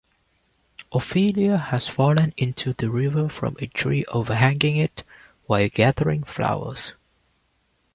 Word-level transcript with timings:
Ophelia 0.91 1.57
has 1.57 1.87
fallen 1.87 2.33
into 2.35 2.73
the 2.73 2.89
river 2.89 3.29
from 3.29 3.55
a 3.59 3.67
tree 3.67 4.03
overhanging 4.05 4.75
it, 4.77 5.03
while 5.45 5.69
gathering 5.69 6.23
flowers. 6.23 6.95